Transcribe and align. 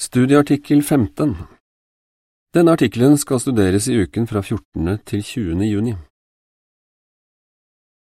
Studieartikkel 0.00 0.82
15 0.82 1.32
Denne 2.54 2.70
artikkelen 2.70 3.16
skal 3.18 3.40
studeres 3.42 3.88
i 3.90 3.96
uken 3.98 4.28
fra 4.30 4.38
14. 4.40 4.98
til 5.02 5.22
20. 5.26 5.64
juni. 5.66 5.94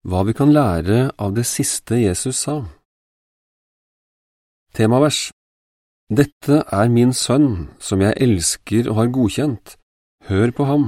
Hva 0.05 0.19
vi 0.27 0.35
kan 0.37 0.51
lære 0.53 0.99
av 1.17 1.33
det 1.33 1.47
siste 1.49 1.97
Jesus 1.97 2.43
sa 2.45 2.59
Temavers 4.77 5.31
Dette 6.19 6.59
er 6.79 6.91
min 6.93 7.15
sønn, 7.17 7.71
som 7.79 8.03
jeg 8.05 8.13
elsker 8.27 8.91
og 8.91 8.99
har 8.99 9.09
godkjent, 9.17 9.73
hør 10.29 10.53
på 10.53 10.67
ham. 10.69 10.85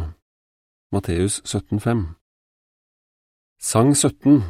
Matteus 0.93 1.39
17,5 1.41 2.03
Sang 3.57 3.95
17 3.97 4.43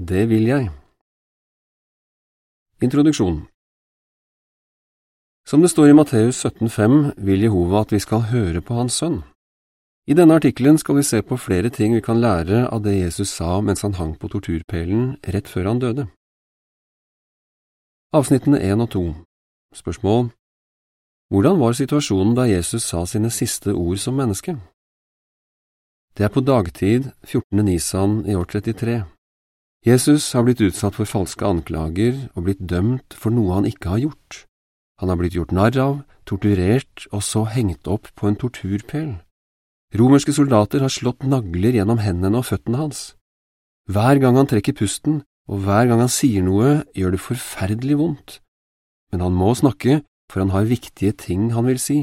Det 0.00 0.24
vil 0.32 0.48
jeg 0.48 0.72
Introduksjon 2.80 3.44
som 5.48 5.62
det 5.62 5.68
står 5.70 5.88
i 5.88 5.94
Matteus 5.94 6.44
17,5 6.44 7.12
vil 7.22 7.44
Jehova 7.46 7.84
at 7.84 7.92
vi 7.94 8.00
skal 8.02 8.26
høre 8.32 8.60
på 8.60 8.74
Hans 8.74 8.98
sønn. 8.98 9.20
I 10.06 10.14
denne 10.14 10.38
artikkelen 10.38 10.78
skal 10.78 10.98
vi 10.98 11.04
se 11.06 11.20
på 11.22 11.38
flere 11.38 11.70
ting 11.70 11.94
vi 11.94 12.02
kan 12.02 12.20
lære 12.20 12.66
av 12.66 12.82
det 12.82 12.96
Jesus 12.96 13.30
sa 13.30 13.60
mens 13.62 13.82
han 13.82 13.94
hang 13.98 14.14
på 14.18 14.30
torturpælen 14.30 15.16
rett 15.34 15.50
før 15.50 15.70
han 15.70 15.82
døde. 15.82 16.06
Avsnittene 18.14 18.58
1 18.62 18.82
og 18.82 18.90
2 18.90 19.04
Spørsmål 19.74 20.30
Hvordan 21.30 21.58
var 21.58 21.74
situasjonen 21.74 22.34
da 22.38 22.46
Jesus 22.46 22.86
sa 22.86 23.04
sine 23.06 23.30
siste 23.30 23.74
ord 23.74 23.98
som 23.98 24.14
menneske? 24.14 24.56
Det 26.16 26.24
er 26.24 26.30
på 26.30 26.40
dagtid 26.40 27.10
14. 27.26 27.64
Nisan 27.66 28.22
i 28.26 28.34
år 28.34 28.46
33. 28.50 29.04
Jesus 29.86 30.32
har 30.32 30.46
blitt 30.46 30.62
utsatt 30.62 30.94
for 30.94 31.06
falske 31.06 31.46
anklager 31.46 32.28
og 32.34 32.46
blitt 32.46 32.62
dømt 32.62 33.14
for 33.14 33.34
noe 33.34 33.58
han 33.58 33.66
ikke 33.66 33.90
har 33.94 34.06
gjort. 34.06 34.45
Han 35.00 35.12
har 35.12 35.20
blitt 35.20 35.36
gjort 35.36 35.52
narr 35.52 35.76
av, 35.80 36.00
torturert 36.24 37.06
og 37.12 37.22
så 37.22 37.44
hengt 37.52 37.88
opp 37.88 38.08
på 38.16 38.28
en 38.28 38.38
torturpæl. 38.40 39.12
Romerske 39.96 40.32
soldater 40.34 40.82
har 40.82 40.92
slått 40.92 41.24
nagler 41.24 41.76
gjennom 41.76 42.00
hendene 42.02 42.40
og 42.40 42.48
føttene 42.48 42.80
hans. 42.80 43.14
Hver 43.86 44.18
gang 44.22 44.36
han 44.40 44.48
trekker 44.50 44.74
pusten, 44.76 45.22
og 45.46 45.62
hver 45.62 45.86
gang 45.86 46.02
han 46.02 46.10
sier 46.10 46.42
noe, 46.42 46.82
gjør 46.96 47.14
det 47.14 47.22
forferdelig 47.22 47.98
vondt, 48.00 48.40
men 49.12 49.22
han 49.22 49.36
må 49.36 49.52
snakke, 49.54 50.00
for 50.26 50.42
han 50.42 50.50
har 50.50 50.66
viktige 50.66 51.14
ting 51.14 51.52
han 51.54 51.68
vil 51.70 51.78
si. 51.78 52.00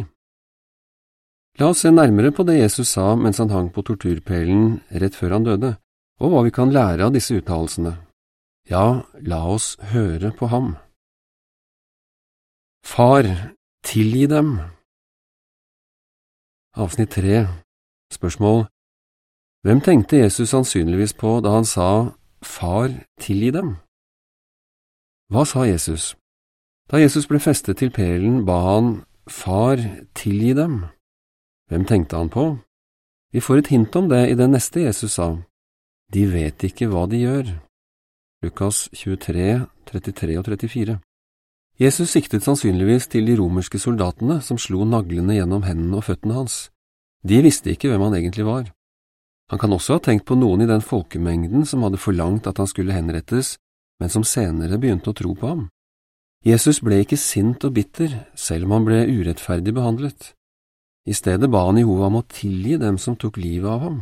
La 1.59 1.69
oss 1.69 1.83
se 1.83 1.91
nærmere 1.91 2.31
på 2.33 2.45
det 2.47 2.61
Jesus 2.61 2.95
sa 2.95 3.11
mens 3.19 3.37
han 3.37 3.51
hang 3.53 3.67
på 3.73 3.83
torturpælen 3.85 4.79
rett 5.01 5.17
før 5.17 5.35
han 5.37 5.45
døde, 5.45 5.75
og 6.23 6.31
hva 6.31 6.45
vi 6.47 6.53
kan 6.55 6.71
lære 6.73 7.05
av 7.05 7.13
disse 7.13 7.35
uttalelsene. 7.35 7.97
Ja, 8.71 9.03
la 9.19 9.41
oss 9.51 9.75
høre 9.91 10.31
på 10.31 10.47
ham. 10.49 10.73
Far, 12.85 13.23
tilgi 13.83 14.27
dem. 14.27 14.59
Avsnitt 16.75 17.09
tre 17.09 17.47
Spørsmål 18.11 18.65
Hvem 19.63 19.81
tenkte 19.81 20.17
Jesus 20.17 20.49
sannsynligvis 20.49 21.13
på 21.13 21.39
da 21.39 21.55
han 21.55 21.65
sa 21.65 22.11
Far, 22.43 22.91
tilgi 23.19 23.51
dem? 23.55 23.69
Hva 25.31 25.45
sa 25.45 25.63
Jesus? 25.63 26.15
Da 26.91 26.99
Jesus 26.99 27.25
ble 27.27 27.39
festet 27.39 27.79
til 27.79 27.89
pelen, 27.89 28.43
ba 28.45 28.59
han 28.67 28.91
Far, 29.27 29.79
tilgi 30.13 30.51
dem. 30.53 30.83
Hvem 31.71 31.87
tenkte 31.87 32.19
han 32.19 32.29
på? 32.29 32.57
Vi 33.31 33.39
får 33.39 33.63
et 33.63 33.71
hint 33.71 33.95
om 33.95 34.11
det 34.11 34.27
i 34.29 34.35
det 34.35 34.49
neste 34.51 34.83
Jesus 34.83 35.15
sa. 35.15 35.31
De 36.13 36.27
vet 36.27 36.67
ikke 36.67 36.91
hva 36.91 37.07
de 37.07 37.23
gjør. 37.23 37.55
Lukas 38.43 38.89
23, 38.93 39.65
33 39.87 40.37
og 40.37 40.45
34. 40.45 40.99
Jesus 41.81 42.11
siktet 42.13 42.45
sannsynligvis 42.45 43.07
til 43.09 43.25
de 43.25 43.35
romerske 43.39 43.79
soldatene 43.81 44.37
som 44.45 44.59
slo 44.61 44.85
naglene 44.85 45.39
gjennom 45.39 45.65
hendene 45.65 45.97
og 45.97 46.05
føttene 46.05 46.37
hans. 46.37 46.67
De 47.25 47.39
visste 47.41 47.71
ikke 47.73 47.89
hvem 47.89 48.03
han 48.05 48.17
egentlig 48.19 48.45
var. 48.45 48.67
Han 49.49 49.59
kan 49.59 49.73
også 49.73 49.97
ha 49.97 50.03
tenkt 50.03 50.27
på 50.29 50.37
noen 50.37 50.63
i 50.63 50.69
den 50.69 50.83
folkemengden 50.85 51.65
som 51.65 51.83
hadde 51.85 52.01
forlangt 52.01 52.47
at 52.49 52.61
han 52.61 52.69
skulle 52.69 52.95
henrettes, 52.95 53.57
men 53.99 54.11
som 54.13 54.25
senere 54.25 54.77
begynte 54.77 55.11
å 55.11 55.17
tro 55.17 55.33
på 55.37 55.49
ham. 55.49 55.67
Jesus 56.45 56.81
ble 56.83 56.99
ikke 57.03 57.17
sint 57.19 57.63
og 57.63 57.75
bitter, 57.77 58.15
selv 58.35 58.67
om 58.67 58.77
han 58.77 58.87
ble 58.87 59.03
urettferdig 59.07 59.73
behandlet. 59.73 60.33
I 61.07 61.15
stedet 61.15 61.49
ba 61.51 61.65
han 61.67 61.79
Jehova 61.79 62.09
om 62.11 62.19
å 62.19 62.27
tilgi 62.27 62.77
dem 62.79 62.99
som 62.99 63.15
tok 63.19 63.39
livet 63.39 63.69
av 63.71 63.85
ham. 63.87 64.01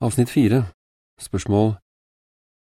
Avsnitt 0.00 0.32
fire 0.32 0.64
Spørsmål 1.20 1.74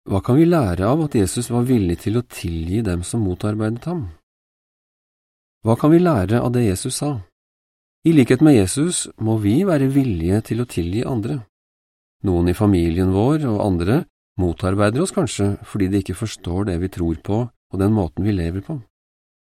hva 0.05 0.19
kan 0.21 0.38
vi 0.38 0.45
lære 0.45 0.85
av 0.85 0.99
at 1.07 1.16
Jesus 1.17 1.47
var 1.49 1.63
villig 1.66 1.97
til 2.03 2.19
å 2.19 2.27
tilgi 2.29 2.83
dem 2.85 3.01
som 3.01 3.23
motarbeidet 3.25 3.88
ham? 3.89 4.03
Hva 5.66 5.73
kan 5.81 5.89
vi 5.89 5.97
lære 5.97 6.43
av 6.45 6.51
det 6.53 6.67
Jesus 6.67 6.99
sa? 7.01 7.16
I 8.05 8.13
likhet 8.13 8.43
med 8.45 8.53
Jesus 8.53 9.07
må 9.17 9.39
vi 9.41 9.63
være 9.66 9.89
villige 9.89 10.43
til 10.51 10.61
å 10.61 10.67
tilgi 10.69 11.01
andre. 11.09 11.39
Noen 12.21 12.53
i 12.53 12.57
familien 12.57 13.16
vår 13.17 13.47
og 13.49 13.63
andre 13.66 14.03
motarbeider 14.38 15.01
oss 15.01 15.16
kanskje 15.16 15.55
fordi 15.66 15.89
de 15.89 16.03
ikke 16.03 16.19
forstår 16.22 16.69
det 16.69 16.77
vi 16.85 16.93
tror 16.93 17.17
på 17.25 17.41
og 17.49 17.81
den 17.81 17.97
måten 17.97 18.29
vi 18.29 18.37
lever 18.37 18.61
på. 18.61 18.77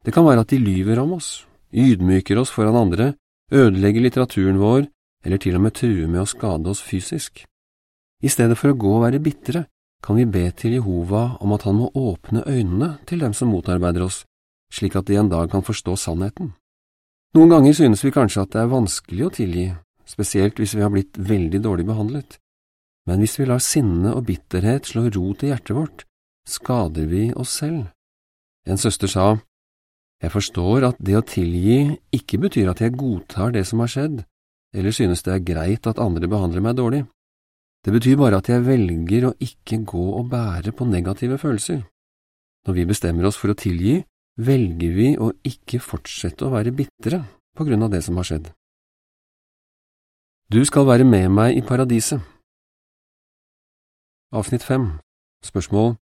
Det 0.03 0.11
kan 0.11 0.27
være 0.27 0.43
at 0.43 0.51
de 0.51 0.59
lyver 0.59 0.99
om 0.99 1.15
oss, 1.15 1.45
ydmyker 1.71 2.41
oss 2.41 2.51
foran 2.51 2.75
andre, 2.75 3.13
ødelegger 3.55 4.03
litteraturen 4.03 4.59
vår 4.59 4.89
eller 5.23 5.39
til 5.39 5.55
og 5.55 5.63
med 5.63 5.79
truer 5.79 6.11
med 6.11 6.25
å 6.25 6.27
skade 6.27 6.67
oss 6.67 6.83
fysisk. 6.83 7.45
I 8.19 8.27
stedet 8.27 8.59
for 8.59 8.73
å 8.73 8.77
gå 8.77 8.97
og 8.97 9.05
være 9.07 9.23
bitre, 9.23 9.69
kan 10.01 10.17
vi 10.17 10.25
be 10.25 10.47
til 10.57 10.75
Jehova 10.79 11.37
om 11.41 11.53
at 11.53 11.65
han 11.67 11.77
må 11.77 11.91
åpne 11.95 12.43
øynene 12.47 12.97
til 13.07 13.21
dem 13.21 13.33
som 13.37 13.53
motarbeider 13.53 14.05
oss, 14.05 14.23
slik 14.73 14.95
at 14.97 15.07
de 15.07 15.19
en 15.19 15.29
dag 15.29 15.51
kan 15.51 15.63
forstå 15.65 15.95
sannheten. 15.95 16.53
Noen 17.37 17.51
ganger 17.53 17.77
synes 17.77 18.03
vi 18.03 18.11
kanskje 18.11 18.43
at 18.43 18.53
det 18.55 18.63
er 18.63 18.71
vanskelig 18.73 19.27
å 19.27 19.33
tilgi, 19.35 19.67
spesielt 20.09 20.57
hvis 20.59 20.73
vi 20.75 20.83
har 20.83 20.91
blitt 20.91 21.15
veldig 21.15 21.61
dårlig 21.63 21.85
behandlet, 21.87 22.39
men 23.07 23.21
hvis 23.23 23.37
vi 23.39 23.47
lar 23.49 23.61
sinne 23.63 24.13
og 24.13 24.25
bitterhet 24.27 24.89
slå 24.89 25.07
rot 25.09 25.45
i 25.45 25.51
hjertet 25.51 25.77
vårt, 25.77 26.03
skader 26.49 27.07
vi 27.09 27.29
oss 27.33 27.53
selv. 27.61 27.87
En 28.67 28.77
søster 28.77 29.09
sa, 29.09 29.39
Jeg 30.21 30.31
forstår 30.35 30.83
at 30.85 30.99
det 31.01 31.15
å 31.17 31.25
tilgi 31.25 31.97
ikke 32.13 32.37
betyr 32.43 32.69
at 32.69 32.81
jeg 32.83 32.93
godtar 32.93 33.55
det 33.55 33.63
som 33.65 33.79
har 33.81 33.89
skjedd, 33.89 34.19
eller 34.75 34.93
synes 34.93 35.23
det 35.25 35.33
er 35.33 35.45
greit 35.45 35.87
at 35.89 35.99
andre 35.99 36.29
behandler 36.29 36.61
meg 36.61 36.77
dårlig. 36.77 37.05
Det 37.81 37.93
betyr 37.95 38.17
bare 38.19 38.37
at 38.41 38.49
jeg 38.51 38.61
velger 38.65 39.27
å 39.29 39.35
ikke 39.41 39.81
gå 39.89 40.03
og 40.19 40.29
bære 40.29 40.73
på 40.77 40.85
negative 40.85 41.39
følelser. 41.41 41.81
Når 42.67 42.77
vi 42.77 42.85
bestemmer 42.85 43.25
oss 43.25 43.39
for 43.41 43.53
å 43.53 43.57
tilgi, 43.57 44.03
velger 44.37 44.93
vi 44.93 45.07
å 45.17 45.31
ikke 45.47 45.81
fortsette 45.81 46.45
å 46.45 46.53
være 46.53 46.73
bitre 46.77 47.23
på 47.57 47.65
grunn 47.65 47.87
av 47.87 47.91
det 47.93 48.03
som 48.05 48.19
har 48.21 48.27
skjedd. 48.29 48.51
Du 50.51 50.61
skal 50.67 50.85
være 50.85 51.07
med 51.07 51.31
meg 51.33 51.57
i 51.57 51.65
paradiset. 51.65 52.21
Avsnitt 54.31 54.63
5 54.63 54.87
Spørsmål 55.43 55.95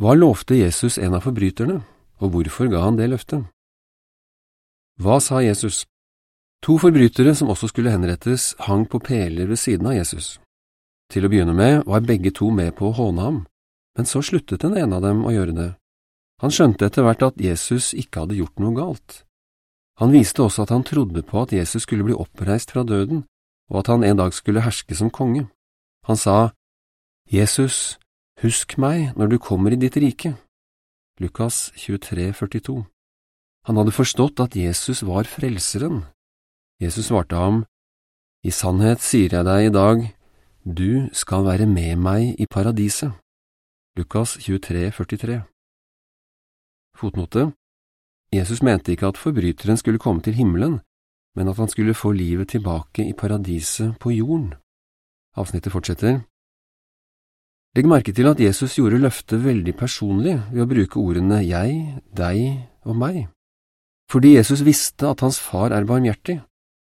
Hva 0.00 0.14
lovte 0.18 0.58
Jesus 0.58 0.98
en 0.98 1.14
av 1.14 1.22
forbryterne, 1.24 1.78
og 2.18 2.34
hvorfor 2.34 2.68
ga 2.72 2.82
han 2.82 2.98
det 2.98 3.10
løftet? 3.12 3.46
Hva 5.00 5.20
sa 5.22 5.40
Jesus? 5.44 5.84
To 6.62 6.76
forbrytere 6.78 7.34
som 7.34 7.50
også 7.54 7.70
skulle 7.70 7.92
henrettes, 7.94 8.54
hang 8.66 8.84
på 8.88 9.00
peler 9.02 9.48
ved 9.50 9.60
siden 9.62 9.86
av 9.86 9.96
Jesus. 9.96 10.38
Til 11.12 11.26
å 11.26 11.28
begynne 11.28 11.52
med 11.52 11.82
var 11.84 12.04
begge 12.08 12.32
to 12.32 12.48
med 12.54 12.72
på 12.78 12.88
å 12.88 12.96
håne 12.96 13.24
ham, 13.26 13.40
men 13.98 14.08
så 14.08 14.22
sluttet 14.24 14.62
den 14.64 14.78
ene 14.80 14.96
av 14.96 15.04
dem 15.04 15.26
å 15.28 15.32
gjøre 15.34 15.52
det. 15.56 15.68
Han 16.40 16.54
skjønte 16.54 16.88
etter 16.88 17.04
hvert 17.04 17.22
at 17.26 17.40
Jesus 17.40 17.92
ikke 17.92 18.24
hadde 18.24 18.38
gjort 18.38 18.62
noe 18.62 18.72
galt. 18.74 19.18
Han 20.00 20.14
viste 20.14 20.42
også 20.42 20.64
at 20.64 20.72
han 20.72 20.86
trodde 20.88 21.20
på 21.22 21.42
at 21.44 21.52
Jesus 21.52 21.84
skulle 21.84 22.06
bli 22.06 22.16
oppreist 22.16 22.72
fra 22.72 22.82
døden, 22.88 23.26
og 23.68 23.82
at 23.82 23.92
han 23.92 24.06
en 24.08 24.22
dag 24.22 24.32
skulle 24.32 24.64
herske 24.64 24.96
som 24.96 25.12
konge. 25.12 25.44
Han 26.08 26.16
sa, 26.16 26.54
Jesus, 27.30 27.98
husk 28.40 28.78
meg 28.80 29.12
når 29.20 29.34
du 29.34 29.38
kommer 29.38 29.70
i 29.70 29.78
ditt 29.78 30.00
rike. 30.00 30.32
Lukas 31.20 31.70
23, 31.76 32.32
42 32.32 32.80
Han 33.68 33.78
hadde 33.78 33.94
forstått 33.94 34.40
at 34.40 34.56
Jesus 34.56 35.04
var 35.06 35.28
frelseren. 35.28 36.02
Jesus 36.80 37.12
svarte 37.12 37.36
ham, 37.36 37.62
I 38.42 38.50
sannhet 38.50 39.04
sier 39.04 39.30
jeg 39.36 39.46
deg 39.46 39.68
i 39.68 39.74
dag, 39.76 40.02
du 40.64 41.08
skal 41.12 41.42
være 41.44 41.66
med 41.66 41.96
meg 41.98 42.36
i 42.38 42.46
paradiset. 42.46 43.10
Lukas 43.98 44.36
23, 44.38 44.90
43 44.94 45.42
Fotnote 46.94 47.52
Jesus 48.32 48.62
mente 48.62 48.92
ikke 48.92 49.10
at 49.10 49.18
forbryteren 49.18 49.76
skulle 49.76 49.98
komme 49.98 50.22
til 50.22 50.34
himmelen, 50.38 50.80
men 51.36 51.48
at 51.48 51.56
han 51.56 51.68
skulle 51.68 51.94
få 51.94 52.12
livet 52.12 52.48
tilbake 52.48 53.04
i 53.08 53.12
paradiset 53.12 53.98
på 53.98 54.10
jorden. 54.10 54.54
Avsnittet 55.36 55.72
fortsetter. 55.72 56.20
Legg 57.76 57.88
merke 57.88 58.12
til 58.12 58.28
at 58.28 58.40
Jesus 58.40 58.76
gjorde 58.76 59.00
løftet 59.02 59.44
veldig 59.44 59.74
personlig 59.76 60.36
ved 60.52 60.62
å 60.62 60.68
bruke 60.68 61.00
ordene 61.00 61.40
jeg, 61.42 61.98
deg 62.14 62.68
og 62.86 62.96
meg. 62.96 63.26
Fordi 64.12 64.36
Jesus 64.36 64.62
visste 64.64 65.10
at 65.10 65.20
hans 65.24 65.40
far 65.40 65.72
er 65.72 65.88
barmhjertig, 65.88 66.38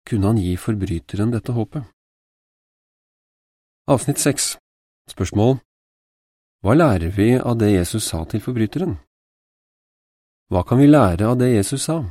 kunne 0.07 0.33
han 0.33 0.41
gi 0.41 0.55
forbryteren 0.57 1.31
dette 1.31 1.53
håpet. 1.53 1.85
Avsnitt 3.87 4.19
6 4.19 4.57
Spørsmål 5.07 5.53
Hva 6.59 6.73
lærer 6.75 7.13
vi 7.15 7.27
av 7.39 7.53
det 7.55 7.69
Jesus 7.71 8.09
sa 8.11 8.25
til 8.27 8.41
forbryteren? 8.43 8.97
Hva 10.51 10.65
kan 10.67 10.81
vi 10.81 10.89
lære 10.89 11.23
av 11.23 11.37
det 11.39 11.53
Jesus 11.53 11.85
sa? 11.87 12.01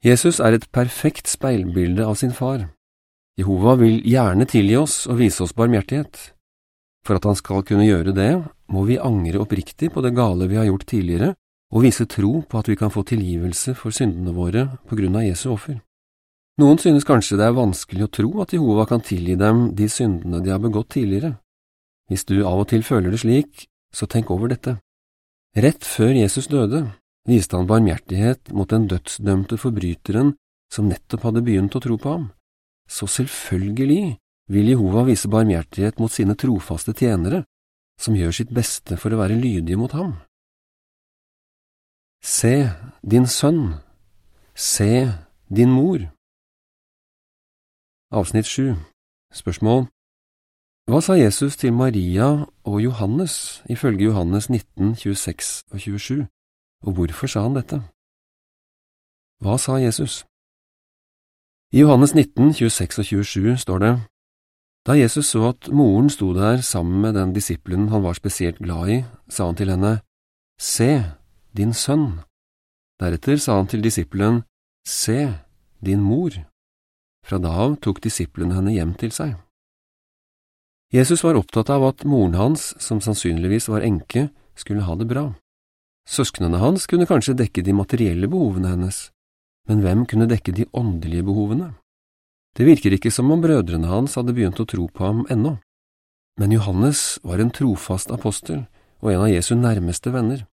Jesus 0.00 0.40
er 0.40 0.56
et 0.56 0.64
perfekt 0.72 1.28
speilbilde 1.28 2.00
av 2.00 2.16
sin 2.16 2.32
far. 2.32 2.70
Jehova 3.36 3.74
vil 3.76 4.00
gjerne 4.08 4.48
tilgi 4.48 4.78
oss 4.80 5.02
og 5.04 5.20
vise 5.20 5.44
oss 5.44 5.52
barmhjertighet. 5.52 6.16
For 7.04 7.20
at 7.20 7.28
han 7.28 7.36
skal 7.36 7.60
kunne 7.68 7.84
gjøre 7.84 8.16
det, 8.16 8.32
må 8.72 8.88
vi 8.88 8.96
angre 8.96 9.44
oppriktig 9.44 9.92
på 9.92 10.00
det 10.00 10.16
gale 10.16 10.48
vi 10.48 10.56
har 10.56 10.64
gjort 10.70 10.88
tidligere, 10.88 11.34
og 11.76 11.84
vise 11.84 12.08
tro 12.08 12.40
på 12.40 12.56
at 12.56 12.72
vi 12.72 12.78
kan 12.80 12.94
få 12.94 13.04
tilgivelse 13.04 13.76
for 13.76 13.92
syndene 13.92 14.32
våre 14.32 14.64
på 14.88 14.96
grunn 14.96 15.20
av 15.20 15.28
Jesu 15.28 15.50
offer. 15.52 15.76
Noen 16.56 16.78
synes 16.80 17.04
kanskje 17.04 17.36
det 17.36 17.44
er 17.50 17.56
vanskelig 17.56 18.06
å 18.06 18.12
tro 18.16 18.28
at 18.40 18.54
Jehova 18.56 18.86
kan 18.88 19.02
tilgi 19.04 19.34
dem 19.36 19.74
de 19.76 19.90
syndene 19.92 20.40
de 20.40 20.52
har 20.54 20.62
begått 20.62 20.94
tidligere. 20.94 21.34
Hvis 22.08 22.24
du 22.24 22.38
av 22.46 22.62
og 22.62 22.70
til 22.70 22.84
føler 22.86 23.12
det 23.12 23.20
slik, 23.20 23.66
så 23.92 24.08
tenk 24.08 24.30
over 24.32 24.48
dette. 24.48 24.78
Rett 25.56 25.84
før 25.84 26.14
Jesus 26.16 26.48
døde, 26.48 26.86
viste 27.28 27.58
han 27.58 27.68
barmhjertighet 27.68 28.54
mot 28.56 28.70
den 28.72 28.86
dødsdømte 28.88 29.58
forbryteren 29.60 30.32
som 30.72 30.88
nettopp 30.88 31.28
hadde 31.28 31.44
begynt 31.44 31.76
å 31.76 31.82
tro 31.82 31.98
på 32.00 32.14
ham. 32.14 32.30
Så 32.88 33.08
selvfølgelig 33.10 34.16
vil 34.48 34.72
Jehova 34.72 35.04
vise 35.04 35.28
barmhjertighet 35.28 36.00
mot 36.00 36.12
sine 36.12 36.38
trofaste 36.38 36.94
tjenere, 36.96 37.44
som 38.00 38.16
gjør 38.16 38.32
sitt 38.32 38.52
beste 38.54 38.96
for 39.00 39.12
å 39.12 39.20
være 39.20 39.36
lydige 39.36 39.76
mot 39.80 39.92
ham. 39.96 40.16
Se 42.24 42.70
din 43.04 43.28
sønn, 43.28 43.76
se 44.54 45.08
din 45.52 45.72
mor. 45.72 46.15
Avsnitt 48.12 48.46
7 48.46 48.74
Spørsmål 49.34 49.86
Hva 50.86 51.00
sa 51.02 51.16
Jesus 51.18 51.56
til 51.56 51.72
Maria 51.72 52.46
og 52.64 52.76
Johannes 52.84 53.64
ifølge 53.70 54.04
Johannes 54.04 54.50
19, 54.50 54.94
26 54.94 55.64
og 55.72 55.80
27, 55.80 56.26
og 56.86 56.92
hvorfor 56.92 57.26
sa 57.26 57.42
han 57.42 57.56
dette? 57.58 57.82
Hva 59.42 59.58
sa 59.58 59.82
Jesus? 59.82 60.22
I 61.74 61.82
Johannes 61.82 62.14
19, 62.14 62.54
26 62.54 62.98
og 62.98 63.04
27 63.04 63.56
står 63.56 63.78
det, 63.78 64.00
Da 64.86 64.92
Jesus 64.92 65.26
så 65.26 65.48
at 65.48 65.68
moren 65.72 66.10
sto 66.10 66.34
der 66.34 66.60
sammen 66.60 67.02
med 67.02 67.14
den 67.18 67.34
disippelen 67.34 67.88
han 67.88 68.02
var 68.02 68.12
spesielt 68.12 68.58
glad 68.58 68.88
i, 68.88 69.04
sa 69.28 69.46
han 69.46 69.56
til 69.56 69.70
henne, 69.70 70.00
Se, 70.60 71.02
din 71.56 71.74
sønn. 71.74 72.20
Deretter 73.00 73.36
sa 73.36 73.56
han 73.56 73.66
til 73.66 73.82
disippelen, 73.82 74.42
Se, 74.86 75.34
din 75.84 76.00
mor. 76.00 76.30
Fra 77.26 77.40
da 77.42 77.52
av 77.66 77.74
tok 77.82 77.98
disiplene 78.04 78.54
henne 78.54 78.76
hjem 78.76 78.94
til 79.00 79.10
seg. 79.14 79.34
Jesus 80.94 81.24
var 81.26 81.34
opptatt 81.34 81.70
av 81.74 81.82
at 81.88 82.04
moren 82.06 82.36
hans, 82.38 82.70
som 82.78 83.00
sannsynligvis 83.02 83.66
var 83.68 83.82
enke, 83.82 84.28
skulle 84.54 84.86
ha 84.86 84.94
det 84.94 85.08
bra. 85.10 85.32
Søsknene 86.06 86.60
hans 86.62 86.86
kunne 86.86 87.08
kanskje 87.10 87.34
dekke 87.34 87.64
de 87.66 87.74
materielle 87.74 88.30
behovene 88.30 88.70
hennes, 88.70 89.08
men 89.66 89.82
hvem 89.82 90.04
kunne 90.06 90.28
dekke 90.30 90.54
de 90.54 90.68
åndelige 90.70 91.26
behovene? 91.26 91.72
Det 92.56 92.64
virker 92.64 92.94
ikke 92.94 93.10
som 93.10 93.32
om 93.34 93.42
brødrene 93.42 93.90
hans 93.90 94.14
hadde 94.16 94.32
begynt 94.36 94.62
å 94.62 94.68
tro 94.70 94.86
på 94.86 95.02
ham 95.02 95.24
ennå, 95.28 95.56
men 96.38 96.54
Johannes 96.54 97.18
var 97.26 97.42
en 97.42 97.50
trofast 97.50 98.12
apostel 98.14 98.62
og 99.02 99.10
en 99.12 99.24
av 99.26 99.32
Jesu 99.32 99.56
nærmeste 99.58 100.12
venner. 100.14 100.46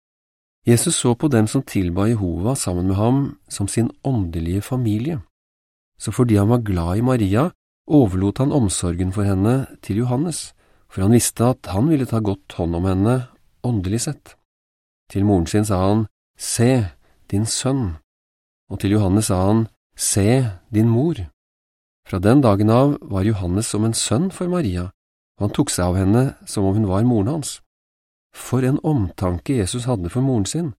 Jesus 0.66 0.98
så 0.98 1.14
på 1.16 1.28
dem 1.28 1.48
som 1.48 1.62
tilba 1.62 2.08
Jehova 2.08 2.56
sammen 2.56 2.88
med 2.88 2.98
ham 2.98 3.24
som 3.52 3.68
sin 3.68 3.92
åndelige 4.02 4.64
familie, 4.64 5.20
så 6.04 6.12
fordi 6.12 6.36
han 6.36 6.52
var 6.52 6.66
glad 6.68 6.98
i 7.00 7.06
Maria, 7.06 7.50
overlot 7.88 8.42
han 8.44 8.52
omsorgen 8.52 9.14
for 9.16 9.24
henne 9.24 9.54
til 9.82 10.02
Johannes, 10.04 10.52
for 10.92 11.06
han 11.06 11.16
visste 11.16 11.54
at 11.56 11.70
han 11.72 11.88
ville 11.88 12.08
ta 12.10 12.20
godt 12.20 12.58
hånd 12.60 12.76
om 12.76 12.88
henne 12.90 13.16
åndelig 13.64 14.04
sett. 14.08 14.36
Til 15.12 15.24
moren 15.26 15.48
sin 15.48 15.66
sa 15.66 15.80
han, 15.88 16.08
Se, 16.38 16.90
din 17.32 17.46
sønn, 17.46 17.96
og 18.70 18.82
til 18.82 18.98
Johannes 18.98 19.30
sa 19.32 19.40
han, 19.48 19.68
Se, 19.96 20.44
din 20.74 20.90
mor. 20.90 21.22
Fra 22.10 22.20
den 22.20 22.42
dagen 22.42 22.70
av 22.74 22.98
var 23.02 23.24
Johannes 23.24 23.70
som 23.72 23.86
en 23.86 23.96
sønn 23.96 24.32
for 24.34 24.52
Maria, 24.52 24.90
og 25.38 25.48
han 25.48 25.56
tok 25.56 25.72
seg 25.72 25.86
av 25.86 26.00
henne 26.02 26.24
som 26.50 26.68
om 26.68 26.76
hun 26.76 26.90
var 26.90 27.08
moren 27.08 27.38
hans. 27.38 27.62
For 28.36 28.66
en 28.66 28.82
omtanke 28.84 29.56
Jesus 29.56 29.86
hadde 29.88 30.12
for 30.12 30.26
moren 30.26 30.50
sin, 30.50 30.74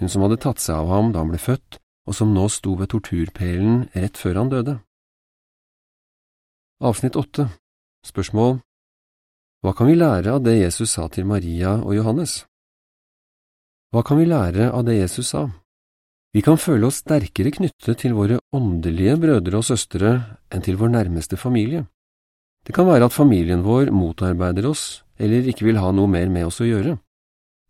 hun 0.00 0.08
som 0.08 0.24
hadde 0.24 0.40
tatt 0.40 0.62
seg 0.62 0.78
av 0.78 0.88
ham 0.88 1.12
da 1.12 1.20
han 1.20 1.34
ble 1.34 1.42
født, 1.42 1.79
og 2.08 2.16
som 2.16 2.32
nå 2.34 2.46
sto 2.48 2.74
ved 2.78 2.92
torturpælen 2.92 3.88
rett 3.94 4.16
før 4.18 4.40
han 4.40 4.52
døde. 4.52 4.76
Avsnitt 6.80 7.18
åtte 7.20 7.50
Spørsmål 8.06 8.60
Hva 9.60 9.74
kan 9.76 9.90
vi 9.90 9.98
lære 9.98 10.32
av 10.32 10.44
det 10.44 10.56
Jesus 10.56 10.94
sa 10.96 11.08
til 11.12 11.28
Maria 11.28 11.76
og 11.76 11.92
Johannes? 11.92 12.46
Hva 13.92 14.04
kan 14.06 14.20
vi 14.20 14.28
lære 14.30 14.70
av 14.72 14.86
det 14.86 14.96
Jesus 14.96 15.34
sa? 15.34 15.48
Vi 16.32 16.40
kan 16.46 16.60
føle 16.62 16.86
oss 16.86 17.02
sterkere 17.02 17.50
knyttet 17.50 18.00
til 18.00 18.14
våre 18.14 18.38
åndelige 18.54 19.16
brødre 19.20 19.58
og 19.58 19.66
søstre 19.66 20.12
enn 20.48 20.62
til 20.62 20.78
vår 20.78 20.94
nærmeste 20.94 21.36
familie. 21.36 21.84
Det 22.64 22.74
kan 22.76 22.86
være 22.86 23.08
at 23.10 23.16
familien 23.16 23.64
vår 23.66 23.90
motarbeider 23.92 24.68
oss 24.70 25.02
eller 25.20 25.48
ikke 25.50 25.66
vil 25.66 25.80
ha 25.82 25.90
noe 25.92 26.08
mer 26.08 26.30
med 26.32 26.46
oss 26.48 26.60
å 26.62 26.68
gjøre. 26.68 26.96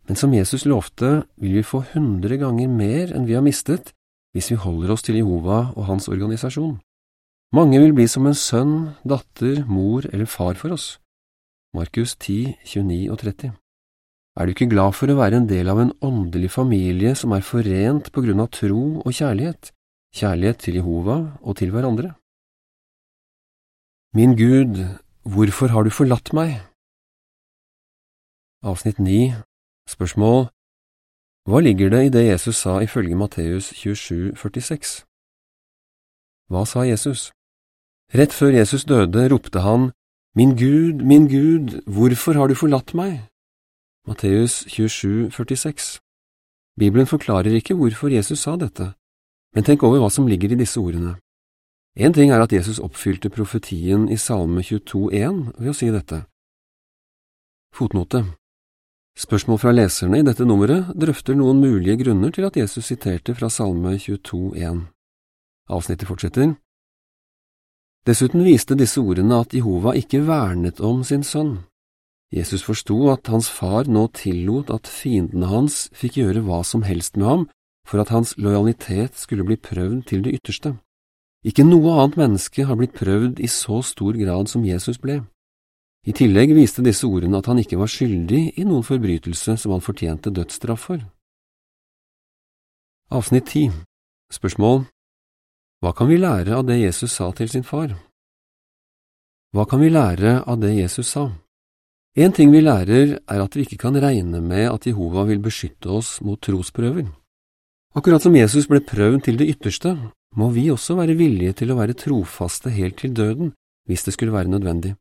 Men 0.06 0.18
som 0.18 0.34
Jesus 0.34 0.66
lovte, 0.68 1.24
vil 1.40 1.56
vi 1.58 1.66
få 1.66 1.82
hundre 1.94 2.38
ganger 2.38 2.68
mer 2.70 3.14
enn 3.14 3.26
vi 3.26 3.36
har 3.38 3.44
mistet 3.46 3.94
hvis 4.34 4.50
vi 4.52 4.60
holder 4.62 4.92
oss 4.94 5.02
til 5.06 5.18
Jehova 5.18 5.72
og 5.74 5.86
hans 5.88 6.08
organisasjon. 6.08 6.78
Mange 7.52 7.80
vil 7.82 7.94
bli 7.96 8.06
som 8.06 8.28
en 8.30 8.36
sønn, 8.38 8.74
datter, 9.02 9.64
mor 9.66 10.06
eller 10.12 10.28
far 10.30 10.54
for 10.54 10.76
oss. 10.76 11.00
Markus 11.74 12.14
10, 12.16 12.56
29 12.66 13.10
og 13.10 13.18
30 13.18 13.50
Er 14.38 14.46
du 14.46 14.52
ikke 14.54 14.70
glad 14.70 14.94
for 14.94 15.10
å 15.10 15.18
være 15.18 15.40
en 15.40 15.48
del 15.50 15.68
av 15.70 15.80
en 15.82 15.92
åndelig 16.02 16.50
familie 16.54 17.16
som 17.18 17.34
er 17.34 17.46
forent 17.46 18.10
på 18.14 18.22
grunn 18.22 18.42
av 18.42 18.50
tro 18.54 18.82
og 19.02 19.10
kjærlighet, 19.14 19.72
kjærlighet 20.14 20.62
til 20.62 20.78
Jehova 20.78 21.18
og 21.42 21.58
til 21.58 21.74
hverandre? 21.74 22.14
Min 24.14 24.34
Gud, 24.38 24.78
hvorfor 25.22 25.70
har 25.74 25.86
du 25.86 25.90
forlatt 25.94 26.32
meg? 26.34 26.58
Avsnitt 28.66 28.98
9 28.98 29.34
Spørsmål 29.90 30.50
Hva 31.50 31.58
ligger 31.60 31.90
det 31.90 32.00
i 32.06 32.10
det 32.14 32.20
Jesus 32.28 32.60
sa 32.62 32.76
ifølge 32.78 33.16
Matteus 33.18 33.72
27, 33.74 34.36
46? 34.38 34.90
Hva 36.46 36.62
sa 36.62 36.84
Jesus? 36.86 37.32
Rett 38.14 38.30
før 38.30 38.54
Jesus 38.54 38.84
døde, 38.84 39.26
ropte 39.32 39.58
han, 39.58 39.90
Min 40.38 40.54
Gud, 40.54 41.02
min 41.02 41.26
Gud, 41.26 41.82
hvorfor 41.90 42.38
har 42.38 42.46
du 42.46 42.54
forlatt 42.54 42.94
meg? 42.94 43.26
Matteus 44.06 44.62
27, 44.68 45.30
46 45.30 45.98
Bibelen 46.78 47.06
forklarer 47.06 47.58
ikke 47.58 47.74
hvorfor 47.74 48.08
Jesus 48.14 48.46
sa 48.46 48.54
dette, 48.54 48.92
men 49.54 49.66
tenk 49.66 49.82
over 49.82 49.98
hva 49.98 50.10
som 50.10 50.30
ligger 50.30 50.54
i 50.54 50.60
disse 50.62 50.78
ordene. 50.78 51.16
En 51.98 52.14
ting 52.14 52.30
er 52.30 52.38
at 52.38 52.52
Jesus 52.52 52.78
oppfylte 52.78 53.28
profetien 53.28 54.06
i 54.06 54.16
Salme 54.16 54.62
22,1 54.62 55.50
ved 55.58 55.74
å 55.74 55.74
si 55.74 55.90
dette. 55.90 56.22
Fotnote 57.74 58.22
Spørsmål 59.18 59.58
fra 59.58 59.72
leserne 59.74 60.20
i 60.20 60.24
dette 60.26 60.46
nummeret 60.46 60.92
drøfter 60.96 61.36
noen 61.36 61.60
mulige 61.60 61.98
grunner 62.04 62.30
til 62.34 62.46
at 62.46 62.56
Jesus 62.56 62.86
siterte 62.92 63.34
fra 63.34 63.50
Salme 63.50 63.96
22,1. 63.98 64.84
Avsnittet 65.70 66.08
fortsetter. 66.08 66.54
Dessuten 68.06 68.44
viste 68.44 68.78
disse 68.78 69.00
ordene 69.00 69.42
at 69.44 69.54
Jehova 69.54 69.92
ikke 69.98 70.22
vernet 70.26 70.80
om 70.80 71.02
sin 71.04 71.22
sønn. 71.26 71.58
Jesus 72.32 72.62
forsto 72.62 73.10
at 73.10 73.26
hans 73.26 73.50
far 73.50 73.90
nå 73.90 74.06
tillot 74.14 74.70
at 74.70 74.86
fiendene 74.88 75.50
hans 75.50 75.88
fikk 75.92 76.20
gjøre 76.22 76.44
hva 76.46 76.62
som 76.64 76.86
helst 76.86 77.18
med 77.18 77.26
ham 77.26 77.48
for 77.88 78.00
at 78.00 78.12
hans 78.14 78.36
lojalitet 78.38 79.18
skulle 79.18 79.44
bli 79.44 79.56
prøvd 79.58 80.06
til 80.06 80.22
det 80.24 80.36
ytterste. 80.38 80.76
Ikke 81.44 81.64
noe 81.66 81.96
annet 81.98 82.18
menneske 82.20 82.64
har 82.68 82.78
blitt 82.78 82.94
prøvd 82.94 83.40
i 83.40 83.48
så 83.50 83.80
stor 83.82 84.16
grad 84.16 84.48
som 84.52 84.64
Jesus 84.64 85.00
ble. 85.02 85.22
I 86.08 86.14
tillegg 86.16 86.54
viste 86.56 86.80
disse 86.84 87.04
ordene 87.04 87.40
at 87.42 87.48
han 87.50 87.58
ikke 87.60 87.76
var 87.76 87.90
skyldig 87.92 88.42
i 88.56 88.64
noen 88.64 88.84
forbrytelse 88.86 89.56
som 89.60 89.74
han 89.74 89.84
fortjente 89.84 90.32
dødsstraff 90.32 90.86
for. 90.88 91.02
Avsnitt 93.12 93.50
10 93.52 93.74
Spørsmål 94.32 94.86
Hva 95.82 95.92
kan 95.96 96.08
vi 96.08 96.16
lære 96.20 96.56
av 96.56 96.64
det 96.68 96.78
Jesus 96.80 97.12
sa 97.12 97.28
til 97.36 97.50
sin 97.52 97.66
far? 97.66 97.92
Hva 99.52 99.66
kan 99.68 99.82
vi 99.82 99.90
lære 99.90 100.40
av 100.46 100.60
det 100.62 100.72
Jesus 100.76 101.10
sa? 101.10 101.26
En 102.16 102.32
ting 102.32 102.50
vi 102.54 102.62
lærer 102.62 103.18
er 103.18 103.42
at 103.42 103.56
vi 103.56 103.66
ikke 103.66 103.80
kan 103.84 103.98
regne 103.98 104.40
med 104.40 104.70
at 104.70 104.86
Jehova 104.86 105.26
vil 105.28 105.42
beskytte 105.42 105.90
oss 105.90 106.20
mot 106.24 106.40
trosprøver. 106.40 107.10
Akkurat 107.94 108.22
som 108.22 108.34
Jesus 108.34 108.70
ble 108.70 108.80
prøvd 108.80 109.24
til 109.26 109.36
det 109.38 109.50
ytterste, 109.52 109.96
må 110.38 110.50
vi 110.54 110.70
også 110.70 110.94
være 110.94 111.18
villige 111.18 111.58
til 111.60 111.74
å 111.74 111.78
være 111.78 111.98
trofaste 111.98 112.70
helt 112.70 113.00
til 113.02 113.14
døden 113.14 113.52
hvis 113.90 114.06
det 114.06 114.14
skulle 114.14 114.34
være 114.34 114.50
nødvendig. 114.54 114.94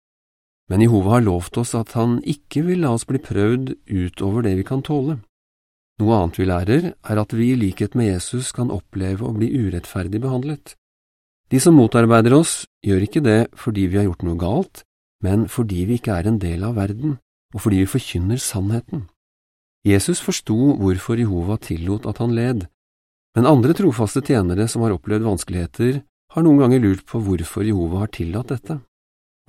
Men 0.69 0.83
Jehova 0.85 1.17
har 1.17 1.25
lovt 1.25 1.57
oss 1.57 1.73
at 1.77 1.95
han 1.97 2.19
ikke 2.21 2.61
vil 2.67 2.83
la 2.83 2.93
oss 2.93 3.07
bli 3.09 3.21
prøvd 3.21 3.73
utover 3.89 4.45
det 4.45 4.55
vi 4.59 4.65
kan 4.67 4.83
tåle. 4.85 5.17
Noe 5.99 6.15
annet 6.15 6.37
vi 6.39 6.45
lærer, 6.47 6.91
er 6.95 7.19
at 7.19 7.33
vi 7.35 7.51
i 7.51 7.59
likhet 7.59 7.97
med 7.97 8.13
Jesus 8.13 8.53
kan 8.55 8.71
oppleve 8.71 9.25
å 9.25 9.33
bli 9.35 9.49
urettferdig 9.51 10.21
behandlet. 10.23 10.75
De 11.49 11.59
som 11.59 11.75
motarbeider 11.75 12.35
oss, 12.37 12.63
gjør 12.85 13.03
ikke 13.07 13.25
det 13.25 13.39
fordi 13.57 13.87
vi 13.89 13.97
har 13.99 14.05
gjort 14.07 14.23
noe 14.27 14.39
galt, 14.39 14.83
men 15.25 15.47
fordi 15.51 15.83
vi 15.89 15.97
ikke 15.99 16.15
er 16.15 16.29
en 16.29 16.39
del 16.39 16.63
av 16.63 16.77
verden, 16.77 17.17
og 17.53 17.65
fordi 17.65 17.81
vi 17.81 17.89
forkynner 17.89 18.39
sannheten. 18.39 19.07
Jesus 19.87 20.21
forsto 20.21 20.75
hvorfor 20.77 21.19
Jehova 21.19 21.57
tillot 21.57 22.05
at 22.07 22.21
han 22.21 22.35
led, 22.35 22.67
Men 23.37 23.45
andre 23.45 23.75
trofaste 23.77 24.23
tjenere 24.25 24.65
som 24.67 24.81
har 24.81 24.95
opplevd 24.95 25.21
vanskeligheter, 25.21 26.01
har 26.33 26.43
noen 26.43 26.63
ganger 26.63 26.81
lurt 26.81 27.05
på 27.05 27.21
hvorfor 27.21 27.61
Jehova 27.61 28.01
har 28.01 28.09
tillatt 28.11 28.49
dette. 28.49 28.79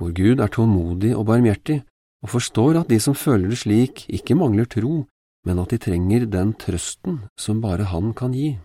Vår 0.01 0.13
Gud 0.17 0.41
er 0.41 0.49
tålmodig 0.49 1.13
og 1.17 1.27
barmhjertig, 1.29 1.83
og 2.25 2.33
forstår 2.35 2.81
at 2.81 2.89
de 2.89 2.97
som 3.01 3.15
føler 3.15 3.53
det 3.53 3.59
slik, 3.61 4.07
ikke 4.09 4.35
mangler 4.35 4.65
tro, 4.65 5.05
men 5.45 5.59
at 5.61 5.71
de 5.73 5.79
trenger 5.79 6.25
den 6.25 6.55
trøsten 6.57 7.21
som 7.37 7.61
bare 7.61 7.85
Han 7.93 8.15
kan 8.15 8.33
gi. 8.33 8.59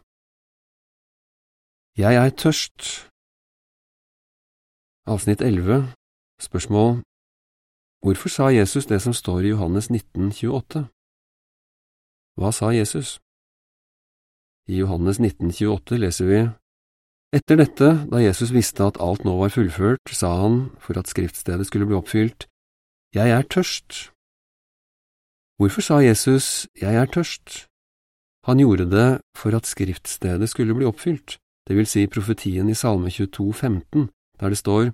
Jeg 1.98 2.16
er 2.16 2.30
tørst. 2.30 3.10
Avsnitt 5.08 5.42
11 5.42 5.94
Spørsmål 6.40 7.04
Hvorfor 8.04 8.30
sa 8.30 8.44
Jesus 8.50 8.86
det 8.86 9.02
som 9.02 9.14
står 9.14 9.40
i 9.40 9.52
Johannes 9.54 9.90
19, 9.90 10.32
28? 10.32 10.88
Hva 12.38 12.52
sa 12.52 12.72
Jesus? 12.72 13.20
I 14.68 14.76
Johannes 14.82 15.20
19, 15.20 15.52
28 15.52 15.98
leser 15.98 16.26
vi 16.26 16.40
Etter 17.36 17.58
dette, 17.60 17.88
da 18.08 18.22
Jesus 18.24 18.54
visste 18.56 18.86
at 18.86 19.00
alt 19.04 19.26
nå 19.28 19.34
var 19.36 19.52
fullført, 19.52 20.08
sa 20.08 20.30
han, 20.40 20.70
for 20.80 20.96
at 20.96 21.10
skriftstedet 21.12 21.68
skulle 21.68 21.88
bli 21.90 21.98
oppfylt, 21.98 22.48
Jeg 23.16 23.30
er 23.32 23.44
tørst. 23.44 24.12
Hvorfor 25.60 25.82
sa 25.82 26.00
Jesus 26.04 26.68
Jeg 26.76 26.96
er 26.96 27.06
tørst? 27.06 27.68
Han 28.44 28.60
gjorde 28.60 28.86
det 28.92 29.22
for 29.36 29.56
at 29.56 29.66
skriftstedet 29.66 30.50
skulle 30.50 30.76
bli 30.76 30.86
oppfylt, 30.86 31.38
det 31.68 31.76
vil 31.76 31.88
si 31.88 32.08
profetien 32.08 32.70
i 32.70 32.76
Salme 32.76 33.10
22, 33.10 33.54
15, 33.54 34.10
der 34.40 34.50
det 34.50 34.58
står 34.58 34.92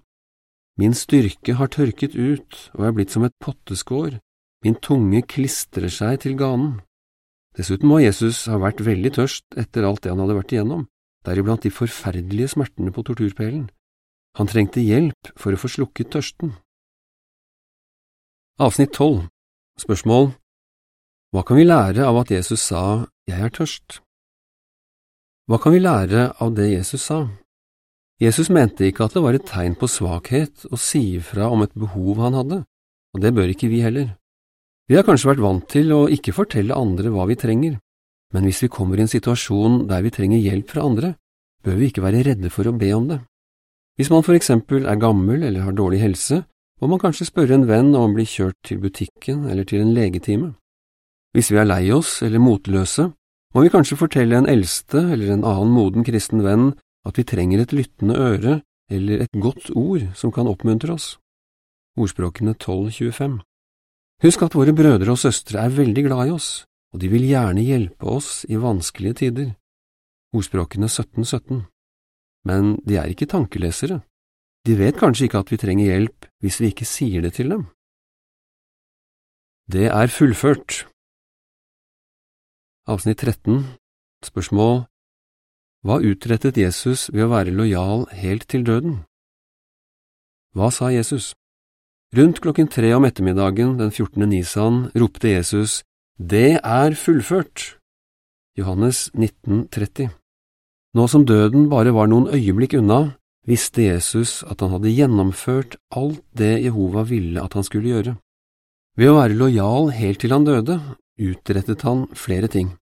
Min 0.77 0.93
styrke 0.93 1.53
har 1.53 1.67
tørket 1.67 2.15
ut 2.15 2.71
og 2.74 2.86
er 2.86 2.93
blitt 2.95 3.12
som 3.12 3.24
et 3.24 3.36
potteskår, 3.41 4.17
min 4.63 4.75
tunge 4.75 5.21
klistrer 5.21 5.89
seg 5.89 6.21
til 6.21 6.38
ganen. 6.38 6.79
Dessuten 7.57 7.89
må 7.89 8.00
Jesus 8.00 8.45
ha 8.45 8.57
vært 8.57 8.86
veldig 8.86 9.12
tørst 9.17 9.45
etter 9.57 9.83
alt 9.83 10.03
det 10.03 10.13
han 10.13 10.21
hadde 10.24 10.38
vært 10.38 10.53
igjennom, 10.55 10.88
deriblant 11.28 11.63
de 11.63 11.72
forferdelige 11.74 12.54
smertene 12.56 12.92
på 12.94 13.04
torturpelen. 13.06 13.70
Han 14.40 14.48
trengte 14.48 14.84
hjelp 14.84 15.34
for 15.38 15.54
å 15.54 15.60
få 15.60 15.70
slukket 15.72 16.12
tørsten. 16.13 16.54
Avsnitt 18.62 18.94
12 18.94 19.25
Spørsmål 19.82 20.32
Hva 21.34 21.44
kan 21.48 21.58
vi 21.58 21.66
lære 21.66 22.06
av 22.06 22.22
at 22.22 22.32
Jesus 22.32 22.63
sa 22.70 23.08
Jeg 23.28 23.42
er 23.42 23.54
tørst? 23.54 24.01
Hva 25.50 25.60
kan 25.60 25.74
vi 25.74 25.82
lære 25.84 26.30
av 26.40 26.54
det 26.56 26.70
Jesus 26.70 27.08
sa? 27.10 27.25
Jesus 28.22 28.51
mente 28.54 28.86
ikke 28.86 29.08
at 29.08 29.16
det 29.18 29.24
var 29.24 29.36
et 29.36 29.48
tegn 29.50 29.74
på 29.80 29.90
svakhet 29.90 30.68
å 30.70 30.78
si 30.78 31.18
ifra 31.18 31.50
om 31.50 31.63
et 31.66 31.74
behov 31.74 32.22
han 32.22 32.38
hadde, 32.38 32.60
og 33.16 33.24
det 33.24 33.32
bør 33.34 33.50
ikke 33.50 33.72
vi 33.72 33.82
heller. 33.82 34.12
Vi 34.86 34.98
har 35.00 35.08
kanskje 35.08 35.32
vært 35.32 35.42
vant 35.42 35.66
til 35.72 35.90
å 35.96 36.06
ikke 36.13 36.36
fortelle 36.36 36.78
andre 36.78 37.10
hva 37.10 37.25
vi 37.30 37.40
trenger, 37.40 37.80
men 38.31 38.47
hvis 38.47 38.61
vi 38.63 38.71
kommer 38.71 39.00
i 39.00 39.05
en 39.05 39.11
situasjon 39.11 39.85
der 39.89 40.03
vi 40.05 40.13
trenger 40.13 40.39
hjelp 40.39 40.71
fra 40.71 40.85
andre, 40.88 41.15
bør 41.63 41.77
vi 41.77 41.91
ikke 41.91 42.03
være 42.03 42.23
redde 42.25 42.50
for 42.50 42.67
å 42.67 42.75
be 42.77 42.91
om 42.95 43.09
det. 43.11 43.19
Hvis 44.00 44.09
man 44.09 44.23
for 44.25 44.38
eksempel 44.38 44.88
er 44.88 45.00
gammel 45.00 45.43
eller 45.43 45.67
har 45.67 45.75
dårlig 45.77 46.00
helse, 46.01 46.41
må 46.81 46.89
man 46.89 47.01
kanskje 47.01 47.27
spørre 47.29 47.53
en 47.53 47.67
venn 47.69 47.91
om 47.93 48.09
å 48.09 48.15
bli 48.15 48.25
kjørt 48.25 48.57
til 48.65 48.79
butikken 48.81 49.45
eller 49.51 49.67
til 49.67 49.83
en 49.83 49.93
legetime. 49.93 50.53
Hvis 51.35 51.51
vi 51.51 51.59
er 51.61 51.67
lei 51.67 51.83
oss 51.93 52.21
eller 52.25 52.41
motløse, 52.41 53.11
må 53.53 53.63
vi 53.65 53.71
kanskje 53.71 54.00
fortelle 54.00 54.39
en 54.39 54.50
eldste 54.50 55.03
eller 55.13 55.35
en 55.35 55.45
annen 55.45 55.75
moden 55.75 56.07
kristen 56.07 56.41
venn 56.43 56.71
at 57.07 57.19
vi 57.19 57.27
trenger 57.27 57.61
et 57.61 57.75
lyttende 57.75 58.17
øre 58.17 58.57
eller 58.91 59.23
et 59.25 59.39
godt 59.43 59.69
ord 59.75 60.07
som 60.17 60.33
kan 60.33 60.50
oppmuntre 60.50 60.95
oss. 60.95 61.15
Ordspråkene 62.00 62.55
1225 62.55 63.39
Husk 64.21 64.43
at 64.45 64.55
våre 64.55 64.73
brødre 64.75 65.13
og 65.13 65.19
søstre 65.19 65.61
er 65.61 65.73
veldig 65.75 66.03
glad 66.07 66.29
i 66.29 66.33
oss, 66.35 66.50
og 66.91 67.01
de 67.01 67.10
vil 67.12 67.25
gjerne 67.27 67.63
hjelpe 67.63 68.07
oss 68.07 68.43
i 68.50 68.60
vanskelige 68.60 69.19
tider. 69.24 69.50
Ordspråkene 70.36 70.88
1717 70.88 71.65
Men 72.48 72.77
de 72.88 72.98
er 72.98 73.12
ikke 73.12 73.29
tankelesere. 73.31 74.01
De 74.65 74.77
vet 74.77 74.98
kanskje 74.98 75.27
ikke 75.27 75.41
at 75.41 75.51
vi 75.51 75.60
trenger 75.62 75.91
hjelp 75.91 76.29
hvis 76.43 76.60
vi 76.62 76.71
ikke 76.71 76.86
sier 76.86 77.21
det 77.21 77.33
til 77.39 77.50
dem. 77.50 77.65
Det 79.71 79.88
er 79.88 80.07
fullført. 80.07 80.86
Avsnitt 82.88 83.21
13 83.24 83.65
Spørsmål 84.25 84.86
hva 85.81 85.98
utrettet 85.98 86.60
Jesus 86.62 87.07
ved 87.10 87.25
å 87.25 87.31
være 87.31 87.53
lojal 87.57 88.03
helt 88.13 88.45
til 88.53 88.62
døden? 88.67 89.00
Hva 90.53 90.67
sa 90.69 90.91
Jesus? 90.93 91.31
Rundt 92.13 92.41
klokken 92.43 92.69
tre 92.69 92.91
om 92.93 93.07
ettermiddagen 93.07 93.79
den 93.79 93.89
14. 93.89 94.27
nisan 94.29 94.83
ropte 94.93 95.31
Jesus, 95.31 95.79
Det 96.22 96.60
er 96.62 96.94
fullført! 96.94 97.80
Johannes 98.54 99.08
1930 99.16 100.12
Nå 100.94 101.06
som 101.10 101.24
døden 101.25 101.63
bare 101.72 101.96
var 101.96 102.12
noen 102.12 102.28
øyeblikk 102.30 102.75
unna, 102.78 103.16
visste 103.50 103.88
Jesus 103.88 104.44
at 104.46 104.62
han 104.62 104.70
hadde 104.75 104.92
gjennomført 104.94 105.80
alt 105.90 106.20
det 106.38 106.60
Jehova 106.62 107.08
ville 107.10 107.42
at 107.42 107.56
han 107.58 107.66
skulle 107.66 107.90
gjøre. 107.90 108.13
Ved 109.00 109.10
å 109.10 109.16
være 109.18 109.38
lojal 109.40 109.90
helt 109.98 110.22
til 110.22 110.36
han 110.36 110.46
døde, 110.46 110.75
utrettet 111.18 111.88
han 111.88 112.04
flere 112.13 112.51
ting. 112.54 112.75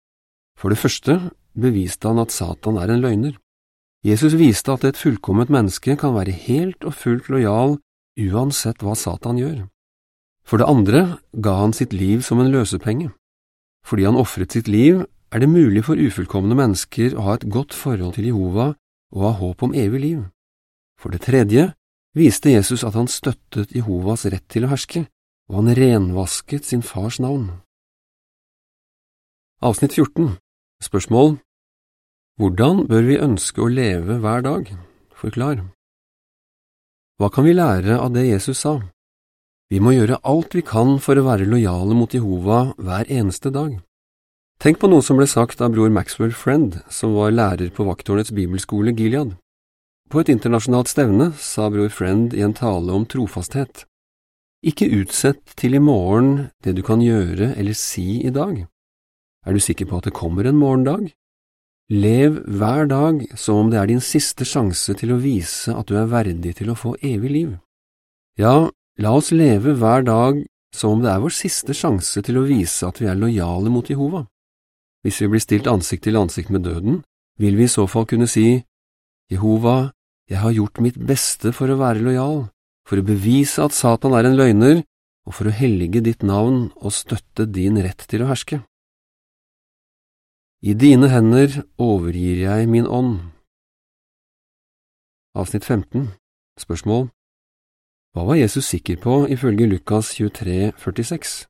For 0.59 0.73
det 0.73 0.81
første 0.81 1.31
beviste 1.55 2.11
han 2.11 2.19
at 2.19 2.35
Satan 2.35 2.81
er 2.81 2.91
en 2.91 3.05
løgner. 3.05 3.37
Jesus 4.03 4.35
viste 4.35 4.75
at 4.75 4.83
et 4.83 4.99
fullkomment 4.99 5.53
menneske 5.53 5.95
kan 5.95 6.17
være 6.17 6.35
helt 6.49 6.83
og 6.83 6.97
fullt 7.05 7.31
lojal 7.31 7.77
uansett 8.19 8.83
hva 8.83 8.97
Satan 8.99 9.39
gjør. 9.39 9.63
For 10.43 10.59
det 10.59 10.67
andre 10.67 11.05
ga 11.39 11.55
han 11.61 11.77
sitt 11.77 11.95
liv 11.95 12.25
som 12.25 12.43
en 12.43 12.51
løsepenge. 12.51 13.13
Fordi 13.85 14.05
han 14.05 14.19
ofret 14.19 14.53
sitt 14.53 14.67
liv, 14.67 15.05
er 15.31 15.43
det 15.43 15.49
mulig 15.49 15.83
for 15.85 15.99
ufullkomne 15.99 16.57
mennesker 16.57 17.13
å 17.13 17.25
ha 17.27 17.37
et 17.37 17.47
godt 17.53 17.75
forhold 17.77 18.15
til 18.17 18.31
Jehova 18.31 18.73
og 19.13 19.25
ha 19.25 19.33
håp 19.37 19.63
om 19.65 19.75
evig 19.77 20.01
liv. 20.01 20.21
For 20.99 21.13
det 21.13 21.23
tredje 21.25 21.69
viste 22.17 22.51
Jesus 22.51 22.83
at 22.83 22.97
han 22.97 23.09
støttet 23.09 23.73
Jehovas 23.75 24.25
rett 24.29 24.45
til 24.49 24.65
å 24.65 24.71
herske, 24.73 25.05
og 25.49 25.61
han 25.61 25.75
renvasket 25.77 26.65
sin 26.65 26.81
fars 26.85 27.19
navn. 27.21 27.61
Avsnitt 29.61 29.93
14 29.97 30.37
Spørsmål 30.83 31.37
Hvordan 32.39 32.85
bør 32.87 33.03
vi 33.03 33.19
ønske 33.19 33.61
å 33.61 33.67
leve 33.67 34.19
hver 34.23 34.45
dag? 34.45 34.69
Forklar. 35.19 35.65
Hva 37.19 37.27
kan 37.35 37.43
vi 37.43 37.57
lære 37.57 37.97
av 37.99 38.13
det 38.15 38.29
Jesus 38.29 38.61
sa? 38.63 38.77
Vi 39.69 39.77
må 39.77 39.93
gjøre 39.93 40.17
alt 40.25 40.55
vi 40.57 40.63
kan 40.65 40.95
for 40.97 41.19
å 41.19 41.27
være 41.27 41.45
lojale 41.45 41.93
mot 41.93 42.13
Jehova 42.13 42.71
hver 42.81 43.09
eneste 43.13 43.51
dag. 43.53 43.75
Tenk 44.59 44.79
på 44.81 44.89
noe 44.89 45.05
som 45.05 45.19
ble 45.19 45.27
sagt 45.29 45.61
av 45.61 45.75
bror 45.75 45.91
Maxwell 45.93 46.33
Friend, 46.33 46.79
som 46.89 47.13
var 47.13 47.35
lærer 47.35 47.69
på 47.71 47.85
vakttårnets 47.85 48.33
bibelskole 48.33 48.95
Gilead. 48.97 49.35
På 50.09 50.23
et 50.23 50.31
internasjonalt 50.33 50.89
stevne 50.89 51.29
sa 51.37 51.69
bror 51.69 51.93
Friend 51.93 52.33
i 52.33 52.41
en 52.41 52.57
tale 52.57 52.95
om 52.97 53.05
trofasthet. 53.05 53.85
Ikke 54.65 54.89
utsett 54.89 55.53
til 55.55 55.77
i 55.77 55.83
morgen 55.83 56.49
det 56.65 56.73
du 56.75 56.81
kan 56.83 56.99
gjøre 57.05 57.53
eller 57.53 57.77
si 57.77 58.25
i 58.25 58.33
dag. 58.33 58.65
Er 59.45 59.53
du 59.53 59.61
sikker 59.61 59.85
på 59.85 60.01
at 60.01 60.09
det 60.09 60.17
kommer 60.17 60.49
en 60.49 60.57
morgendag? 60.59 61.11
Lev 61.93 62.41
hver 62.57 62.89
dag 62.89 63.21
som 63.37 63.61
om 63.61 63.69
det 63.69 63.79
er 63.79 63.93
din 63.93 64.01
siste 64.01 64.49
sjanse 64.49 64.97
til 64.97 65.13
å 65.13 65.21
vise 65.21 65.77
at 65.77 65.87
du 65.87 65.95
er 66.01 66.09
verdig 66.09 66.57
til 66.57 66.73
å 66.73 66.77
få 66.77 66.97
evig 67.05 67.31
liv. 67.37 67.55
Ja, 68.37 68.69
la 68.99 69.13
oss 69.15 69.31
leve 69.31 69.75
hver 69.79 70.03
dag 70.03 70.41
som 70.75 70.97
om 70.97 71.03
det 71.03 71.11
er 71.11 71.21
vår 71.23 71.33
siste 71.33 71.73
sjanse 71.73 72.21
til 72.25 72.39
å 72.39 72.45
vise 72.47 72.87
at 72.87 72.99
vi 73.01 73.07
er 73.09 73.17
lojale 73.17 73.71
mot 73.73 73.87
Jehova. 73.89 74.25
Hvis 75.03 75.21
vi 75.23 75.29
blir 75.31 75.43
stilt 75.43 75.69
ansikt 75.71 76.03
til 76.05 76.19
ansikt 76.19 76.51
med 76.53 76.65
døden, 76.67 77.01
vil 77.39 77.55
vi 77.57 77.65
i 77.65 77.71
så 77.71 77.87
fall 77.87 78.05
kunne 78.09 78.27
si, 78.29 78.61
Jehova, 79.31 79.91
jeg 80.29 80.41
har 80.43 80.53
gjort 80.53 80.81
mitt 80.83 80.99
beste 80.99 81.53
for 81.55 81.71
å 81.71 81.79
være 81.79 82.03
lojal, 82.03 82.49
for 82.85 82.99
å 82.99 83.05
bevise 83.05 83.63
at 83.63 83.73
Satan 83.73 84.13
er 84.17 84.27
en 84.27 84.37
løgner, 84.37 84.83
og 85.25 85.35
for 85.37 85.49
å 85.49 85.53
hellige 85.53 86.01
ditt 86.03 86.25
navn 86.25 86.69
og 86.81 86.93
støtte 86.93 87.45
din 87.45 87.77
rett 87.81 88.05
til 88.09 88.25
å 88.25 88.29
herske. 88.31 88.61
I 90.65 90.73
dine 90.75 91.07
hender 91.07 91.61
overgir 91.79 92.41
jeg 92.43 92.67
min 92.67 92.89
ånd. 92.89 93.21
Avsnitt 95.37 95.63
15 95.63 96.09
Spørsmål 96.59 97.07
Hva 98.13 98.23
var 98.25 98.39
Jesus 98.39 98.65
sikker 98.65 98.97
på 98.97 99.27
ifølge 99.29 99.67
Lukas 99.69 100.15
23, 100.17 100.71
46? 100.81 101.45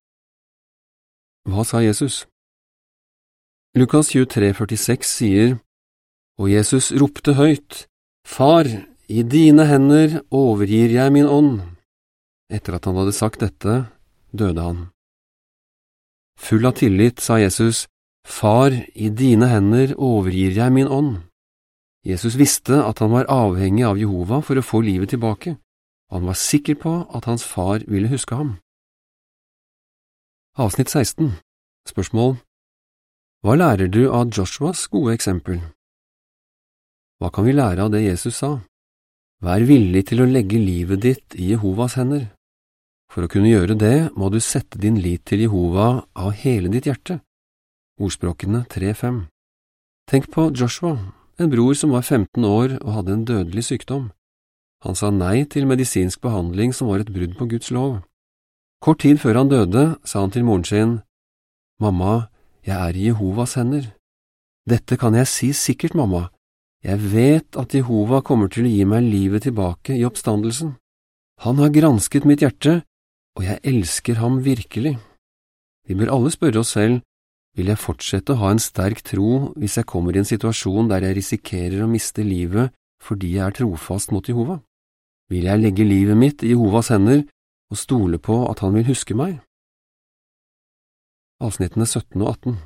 Hva 1.48 1.64
sa 1.64 1.80
Jesus? 1.80 2.26
Lukas 3.80 4.12
23, 4.12 4.52
46 4.54 5.08
sier, 5.08 5.56
Og 6.40 6.52
Jesus 6.52 6.92
ropte 6.92 7.38
høyt, 7.40 7.86
Far, 8.28 8.68
i 9.08 9.24
dine 9.24 9.66
hender 9.72 10.20
overgir 10.36 10.92
jeg 10.92 11.14
min 11.16 11.26
ånd. 11.26 11.62
Etter 12.52 12.76
at 12.76 12.86
han 12.86 13.00
hadde 13.00 13.16
sagt 13.16 13.40
dette, 13.40 13.88
døde 14.36 14.60
han. 14.60 14.84
Full 16.40 16.68
av 16.68 16.76
tillit 16.76 17.24
sa 17.24 17.40
Jesus, 17.40 17.88
Far, 18.28 18.76
i 18.96 19.08
dine 19.10 19.48
hender 19.48 19.96
overgir 19.96 20.52
jeg 20.60 20.76
min 20.76 20.92
ånd. 20.92 21.24
Jesus 22.04 22.36
visste 22.36 22.84
at 22.84 23.00
han 23.00 23.16
var 23.16 23.32
avhengig 23.32 23.88
av 23.88 24.00
Jehova 24.00 24.44
for 24.44 24.60
å 24.60 24.66
få 24.66 24.84
livet 24.84 25.16
tilbake, 25.16 25.56
og 26.10 26.20
han 26.20 26.30
var 26.30 26.38
sikker 26.38 26.76
på 26.82 26.94
at 27.16 27.26
hans 27.30 27.46
far 27.46 27.86
ville 27.88 28.10
huske 28.10 28.36
ham. 28.36 28.58
Avsnitt 30.58 30.90
16 30.90 31.38
Spørsmål 31.88 32.38
Hva 33.46 33.56
lærer 33.56 33.88
du 33.88 34.10
av 34.12 34.34
Joshuas 34.34 34.88
gode 34.92 35.14
eksempel, 35.14 35.62
Hva 37.20 37.30
kan 37.32 37.46
vi 37.46 37.54
lære 37.54 37.86
av 37.86 37.94
det 37.94 38.04
Jesus 38.04 38.42
sa? 38.42 38.58
Vær 39.40 39.64
villig 39.64 40.04
til 40.10 40.20
å 40.20 40.28
legge 40.28 40.60
livet 40.60 41.00
ditt 41.06 41.36
i 41.36 41.54
Jehovas 41.54 41.96
hender. 41.96 42.28
For 43.10 43.24
å 43.24 43.32
kunne 43.32 43.50
gjøre 43.50 43.78
det 43.80 44.12
må 44.20 44.30
du 44.30 44.40
sette 44.44 44.82
din 44.82 45.00
lit 45.00 45.24
til 45.26 45.46
Jehova 45.46 46.04
av 46.14 46.36
hele 46.44 46.70
ditt 46.74 46.90
hjerte. 46.90 47.22
Ordspråkene 48.00 48.66
3.5 48.68 49.26
Tenk 50.10 50.30
på 50.34 50.50
Joshua, 50.52 50.98
en 51.40 51.52
bror 51.52 51.74
som 51.78 51.96
var 51.96 52.04
15 52.04 52.46
år 52.46 52.78
og 52.82 52.94
hadde 52.98 53.16
en 53.16 53.26
dødelig 53.26 53.70
sykdom. 53.70 54.10
Han 54.86 54.96
sa 54.96 55.10
nei 55.12 55.44
til 55.44 55.68
medisinsk 55.68 56.22
behandling 56.24 56.72
som 56.76 56.88
var 56.88 57.04
et 57.04 57.12
brudd 57.12 57.36
på 57.36 57.50
Guds 57.52 57.72
lov. 57.76 58.00
Kort 58.80 59.02
tid 59.04 59.20
før 59.20 59.42
han 59.42 59.52
døde, 59.52 60.00
sa 60.08 60.24
han 60.24 60.32
til 60.32 60.46
moren 60.48 60.64
sin, 60.64 61.00
Mamma, 61.80 62.30
jeg 62.64 62.76
er 62.76 62.96
i 62.96 63.08
Jehovas 63.08 63.56
hender. 63.56 63.86
Dette 64.68 64.98
kan 65.00 65.16
jeg 65.16 65.28
si 65.32 65.50
sikkert, 65.56 65.96
mamma, 65.96 66.28
jeg 66.84 67.00
vet 67.12 67.58
at 67.60 67.74
Jehova 67.76 68.22
kommer 68.24 68.52
til 68.52 68.68
å 68.68 68.72
gi 68.72 68.86
meg 68.88 69.08
livet 69.08 69.48
tilbake 69.48 69.96
i 69.96 70.06
oppstandelsen. 70.08 70.76
Han 71.44 71.60
har 71.60 71.72
gransket 71.76 72.28
mitt 72.28 72.44
hjerte, 72.44 72.82
og 73.40 73.48
jeg 73.48 73.64
elsker 73.64 74.20
ham 74.20 74.42
virkelig. 74.44 74.98
Vi 75.88 75.96
bør 75.96 76.12
alle 76.18 76.32
spørre 76.36 76.60
oss 76.64 76.76
selv, 76.76 77.00
vil 77.56 77.72
jeg 77.72 77.82
fortsette 77.82 78.36
å 78.36 78.42
ha 78.44 78.52
en 78.54 78.62
sterk 78.62 79.02
tro 79.04 79.54
hvis 79.60 79.80
jeg 79.80 79.88
kommer 79.90 80.16
i 80.16 80.22
en 80.22 80.28
situasjon 80.28 80.92
der 80.92 81.08
jeg 81.08 81.18
risikerer 81.18 81.84
å 81.84 81.92
miste 81.92 82.24
livet 82.24 82.76
fordi 83.04 83.38
jeg 83.38 83.46
er 83.48 83.56
trofast 83.56 84.12
mot 84.12 84.28
Jehova? 84.28 84.60
Vil 85.30 85.46
jeg 85.46 85.62
legge 85.62 85.86
livet 85.86 86.18
mitt 86.18 86.42
i 86.42 86.56
Jehovas 86.56 86.90
hender 86.90 87.22
og 87.70 87.78
stole 87.78 88.18
på 88.18 88.42
at 88.50 88.64
han 88.66 88.74
vil 88.74 88.88
huske 88.90 89.14
meg? 89.18 89.38
Avsnittene 91.40 91.86
17 91.86 92.18
og 92.24 92.32
18 92.34 92.58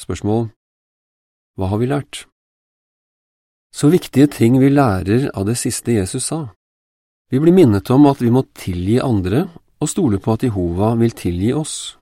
Spørsmål 0.00 0.48
Hva 1.60 1.68
har 1.70 1.80
vi 1.82 1.88
lært? 1.90 2.24
Så 3.76 3.90
viktige 3.92 4.30
ting 4.32 4.56
vi 4.62 4.72
lærer 4.72 5.28
av 5.36 5.44
det 5.48 5.58
siste 5.60 5.92
Jesus 5.92 6.30
sa. 6.32 6.46
Vi 7.28 7.40
blir 7.42 7.52
minnet 7.52 7.90
om 7.92 8.08
at 8.08 8.22
vi 8.24 8.32
må 8.32 8.46
tilgi 8.56 8.96
andre 9.02 9.44
og 9.76 9.90
stole 9.92 10.20
på 10.22 10.36
at 10.36 10.46
Jehova 10.46 10.94
vil 10.96 11.12
tilgi 11.12 11.52
oss. 11.52 11.96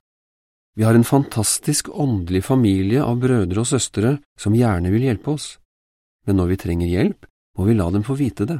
Vi 0.79 0.83
har 0.87 0.95
en 0.95 1.07
fantastisk 1.07 1.89
åndelig 1.91 2.45
familie 2.47 3.03
av 3.03 3.19
brødre 3.19 3.63
og 3.63 3.67
søstre 3.67 4.17
som 4.39 4.55
gjerne 4.55 4.91
vil 4.93 5.07
hjelpe 5.07 5.35
oss, 5.35 5.57
men 6.27 6.39
når 6.39 6.53
vi 6.53 6.59
trenger 6.63 6.91
hjelp, 6.91 7.27
må 7.57 7.67
vi 7.67 7.75
la 7.75 7.89
dem 7.91 8.03
få 8.03 8.15
vite 8.19 8.47
det. 8.47 8.59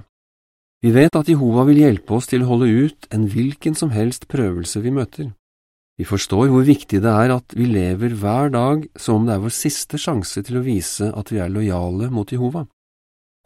Vi 0.86 0.92
vet 0.94 1.16
at 1.18 1.26
Jehova 1.26 1.64
vil 1.66 1.80
hjelpe 1.82 2.14
oss 2.14 2.28
til 2.30 2.44
å 2.46 2.52
holde 2.52 2.68
ut 2.70 3.08
en 3.16 3.24
hvilken 3.32 3.74
som 3.74 3.90
helst 3.90 4.28
prøvelse 4.30 4.84
vi 4.84 4.92
møter. 4.94 5.32
Vi 5.98 6.06
forstår 6.06 6.52
hvor 6.52 6.66
viktig 6.68 7.00
det 7.02 7.10
er 7.10 7.34
at 7.34 7.56
vi 7.58 7.66
lever 7.66 8.14
hver 8.14 8.52
dag 8.54 8.84
som 8.94 9.24
om 9.24 9.26
det 9.26 9.34
er 9.34 9.42
vår 9.42 9.56
siste 9.56 9.98
sjanse 9.98 10.44
til 10.46 10.60
å 10.60 10.66
vise 10.68 11.10
at 11.10 11.32
vi 11.34 11.42
er 11.42 11.50
lojale 11.50 12.12
mot 12.14 12.30
Jehova, 12.30 12.68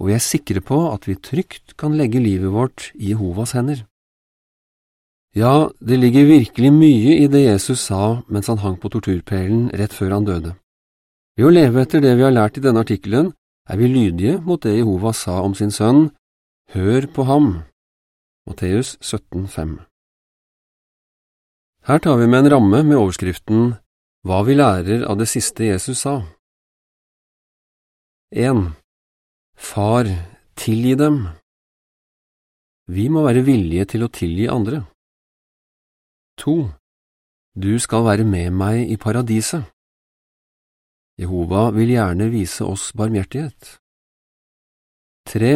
og 0.01 0.09
vi 0.09 0.17
er 0.17 0.25
sikre 0.25 0.59
på 0.65 0.81
at 0.89 1.07
vi 1.07 1.15
trygt 1.15 1.77
kan 1.79 1.95
legge 1.95 2.19
livet 2.19 2.51
vårt 2.51 2.89
i 2.97 3.13
Jehovas 3.13 3.55
hender. 3.55 3.85
Ja, 5.37 5.69
det 5.79 6.01
ligger 6.01 6.27
virkelig 6.27 6.75
mye 6.75 7.19
i 7.21 7.31
det 7.31 7.45
Jesus 7.45 7.87
sa 7.87 8.19
mens 8.27 8.51
han 8.51 8.59
hang 8.65 8.79
på 8.81 8.91
torturpælen 8.91 9.69
rett 9.79 9.95
før 9.95 10.17
han 10.17 10.27
døde. 10.27 10.57
Ved 11.37 11.47
å 11.47 11.55
leve 11.55 11.85
etter 11.85 12.03
det 12.03 12.17
vi 12.19 12.27
har 12.27 12.35
lært 12.35 12.59
i 12.59 12.67
denne 12.67 12.83
artikkelen, 12.83 13.31
er 13.69 13.77
vi 13.79 13.87
lydige 13.87 14.39
mot 14.43 14.59
det 14.59 14.79
Jehova 14.81 15.13
sa 15.15 15.39
om 15.45 15.53
sin 15.55 15.71
sønn, 15.71 16.09
Hør 16.73 17.07
på 17.13 17.23
ham. 17.23 17.53
Matteus 18.47 18.97
17,5 19.01 19.89
her 21.89 21.97
tar 21.97 22.17
vi 22.19 22.27
med 22.27 22.43
en 22.43 22.51
ramme 22.53 22.79
med 22.85 22.99
overskriften 23.01 23.71
Hva 24.27 24.43
vi 24.45 24.53
lærer 24.59 25.05
av 25.09 25.15
det 25.17 25.25
siste 25.31 25.65
Jesus 25.65 26.03
sa. 26.03 26.19
1. 28.29 28.59
Far, 29.57 30.05
tilgi 30.53 30.93
dem. 30.99 31.17
Vi 32.93 33.07
må 33.09 33.23
være 33.25 33.41
villige 33.47 33.87
til 33.95 34.05
å 34.05 34.11
tilgi 34.13 34.45
andre. 34.53 34.83
2. 36.43 36.55
Du 37.57 37.71
skal 37.81 38.05
være 38.05 38.29
med 38.35 38.53
meg 38.53 38.93
i 38.93 38.99
paradiset. 39.01 39.65
Jehova 41.17 41.71
vil 41.73 41.95
gjerne 41.95 42.29
vise 42.29 42.69
oss 42.69 42.91
barmhjertighet. 42.93 43.79
3. 45.25 45.55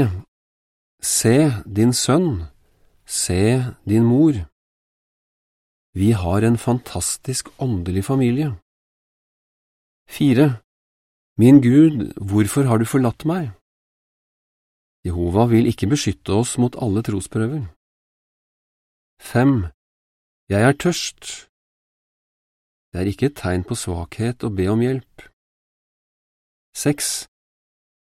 Se 1.03 1.51
din 1.67 1.91
sønn, 1.91 2.47
se 3.03 3.75
din 3.83 4.05
mor. 4.07 4.37
Vi 5.99 6.11
har 6.15 6.41
en 6.47 6.57
fantastisk 6.57 7.49
åndelig 7.59 8.05
familie. 8.05 8.55
4. 10.07 10.61
Min 11.37 11.59
Gud, 11.61 12.13
hvorfor 12.15 12.63
har 12.63 12.77
du 12.79 12.85
forlatt 12.85 13.25
meg? 13.27 13.51
Jehova 15.03 15.43
vil 15.51 15.67
ikke 15.67 15.89
beskytte 15.91 16.31
oss 16.39 16.55
mot 16.57 16.77
alle 16.79 17.03
trosprøver. 17.03 17.65
5. 19.19 19.67
Jeg 20.49 20.61
er 20.69 20.77
tørst. 20.83 21.49
Det 22.93 23.01
er 23.01 23.11
ikke 23.11 23.27
et 23.27 23.35
tegn 23.43 23.67
på 23.67 23.75
svakhet 23.75 24.47
å 24.47 24.53
be 24.55 24.69
om 24.71 24.79
hjelp. 24.79 25.27
6. 26.79 27.27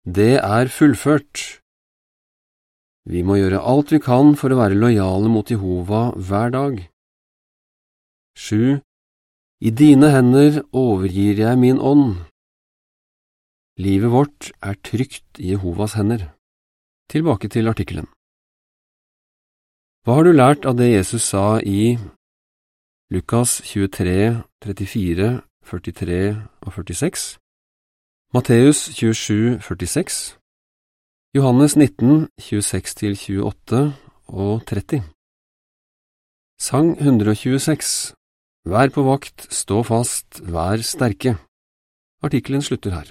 Det 0.07 0.39
er 0.39 0.71
fullført. 0.71 1.62
Vi 3.09 3.23
må 3.27 3.37
gjøre 3.41 3.63
alt 3.67 3.91
vi 3.91 3.99
kan 4.03 4.37
for 4.39 4.53
å 4.53 4.61
være 4.61 4.79
lojale 4.79 5.31
mot 5.33 5.49
Jehova 5.51 6.13
hver 6.15 6.53
dag. 6.55 6.79
Sju. 8.39 8.79
I 9.63 9.71
dine 9.71 10.11
hender 10.11 10.63
overgir 10.75 11.39
jeg 11.43 11.59
min 11.59 11.79
ånd. 11.79 12.23
Livet 13.79 14.11
vårt 14.13 14.51
er 14.63 14.79
trygt 14.85 15.39
i 15.39 15.53
Jehovas 15.55 15.95
hender. 15.99 16.31
Tilbake 17.11 17.49
til 17.51 17.71
artikkelen. 17.71 18.07
Hva 20.03 20.19
har 20.19 20.27
du 20.27 20.33
lært 20.35 20.67
av 20.67 20.79
det 20.79 20.91
Jesus 20.91 21.29
sa 21.31 21.61
i 21.63 21.95
Lukas 23.13 23.61
23, 23.63 24.43
34, 24.65 25.29
43 25.63 26.21
og 26.67 26.73
46, 26.73 27.27
Matteus 28.35 28.89
27, 28.97 29.61
46, 29.63 30.42
Johannes 31.33 31.79
19, 31.79 32.29
26–28 32.37 33.79
og 34.29 34.67
30 34.69 34.99
Sang 36.61 36.91
126 37.01 38.13
Vær 38.69 38.93
på 38.93 39.05
vakt, 39.07 39.47
stå 39.49 39.81
fast, 39.83 40.43
vær 40.45 40.85
sterke. 40.85 41.33
Artikkelen 42.21 42.61
slutter 42.61 42.93
her. 42.93 43.09